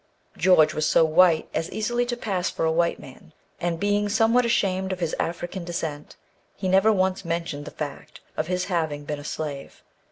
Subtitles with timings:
[0.35, 4.45] George was so white as easily to pass for a white man, and being somewhat
[4.45, 6.15] ashamed of his African descent,
[6.55, 9.83] he never once mentioned the fact of his having been a slave.